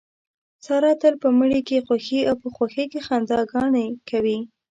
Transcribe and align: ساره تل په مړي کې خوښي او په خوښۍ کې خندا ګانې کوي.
ساره 0.65 0.91
تل 1.01 1.13
په 1.23 1.29
مړي 1.39 1.61
کې 1.67 1.83
خوښي 1.87 2.19
او 2.29 2.35
په 2.41 2.47
خوښۍ 2.55 2.85
کې 2.91 2.99
خندا 3.07 3.39
ګانې 3.51 3.85
کوي. 4.09 4.39